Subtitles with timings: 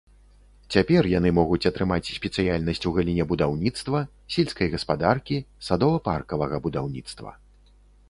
[0.75, 4.03] Цяпер яны могуць атрымаць спецыяльнасць ў галіне будаўніцтва,
[4.39, 5.37] сельскай гаспадаркі,
[5.71, 7.41] садова-паркавага будаўніцтва.